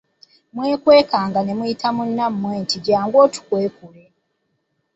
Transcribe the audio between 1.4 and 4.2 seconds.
ne muyita munnammwe nti: "Jjangu otukwekule."